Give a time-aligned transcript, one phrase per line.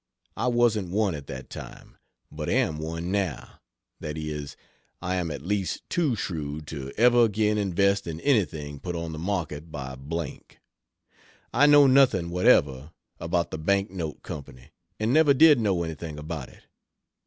[0.35, 1.95] I wasn't one at that time,
[2.31, 3.59] but am one now
[3.99, 4.57] that is,
[4.99, 9.19] I am at least too shrewd to ever again invest in anything put on the
[9.19, 10.41] market by B.
[11.53, 14.43] I know nothing whatever about the Bank Note Co.,
[14.99, 16.63] and never did know anything about it.